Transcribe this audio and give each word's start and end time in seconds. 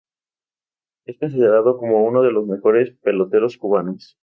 Es 1.05 1.19
considerado 1.19 1.77
como 1.77 2.03
uno 2.03 2.23
de 2.23 2.31
los 2.31 2.47
mejores 2.47 2.89
peloteros 3.03 3.55
cubanos. 3.57 4.17